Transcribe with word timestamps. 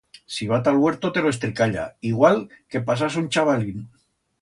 Si 0.35 0.45
va 0.51 0.57
ta'l 0.67 0.79
huerto 0.83 1.11
te 1.17 1.23
lo 1.27 1.33
estricalla 1.35 1.85
igual 2.15 2.43
que 2.71 2.85
pasás 2.91 3.23
un 3.25 3.33
chabalín. 3.37 3.89